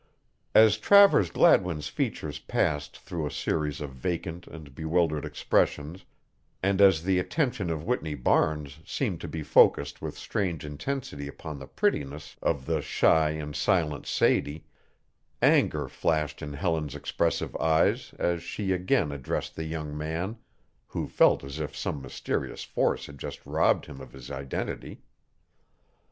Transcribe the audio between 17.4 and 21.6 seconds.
eyes as she again addressed the young man, who felt as